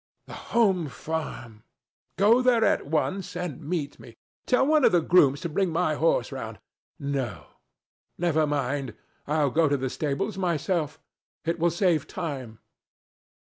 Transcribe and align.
"The 0.25 0.33
Home 0.33 0.87
Farm! 0.87 1.63
Go 2.17 2.41
there 2.41 2.65
at 2.65 2.87
once 2.87 3.35
and 3.35 3.61
meet 3.61 3.99
me. 3.99 4.15
Tell 4.47 4.65
one 4.65 4.83
of 4.83 4.91
the 4.91 4.99
grooms 4.99 5.41
to 5.41 5.47
bring 5.49 5.69
my 5.69 5.93
horse 5.93 6.31
round. 6.31 6.57
No. 6.97 7.45
Never 8.17 8.47
mind. 8.47 8.95
I'll 9.27 9.51
go 9.51 9.69
to 9.69 9.77
the 9.77 9.91
stables 9.91 10.39
myself. 10.39 10.99
It 11.45 11.59
will 11.59 11.69
save 11.69 12.07
time." 12.07 12.57